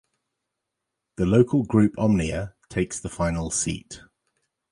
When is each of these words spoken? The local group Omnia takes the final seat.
The 1.17 1.27
local 1.27 1.63
group 1.63 1.93
Omnia 1.99 2.55
takes 2.71 2.99
the 2.99 3.07
final 3.07 3.51
seat. 3.51 4.01